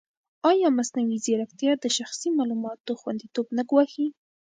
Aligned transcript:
ایا 0.49 0.67
مصنوعي 0.77 1.17
ځیرکتیا 1.25 1.71
د 1.79 1.85
شخصي 1.97 2.29
معلوماتو 2.37 2.99
خوندیتوب 3.01 3.47
نه 3.57 3.63
ګواښي؟ 3.69 4.07